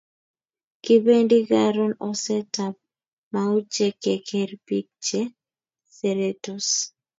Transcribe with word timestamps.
Kipendi 0.83 1.37
karun 1.49 1.93
oset 2.09 2.53
ab 2.65 2.75
mauche 3.33 3.87
keker 4.03 4.49
pik 4.65 4.87
che 5.05 5.21
seretos 5.95 6.67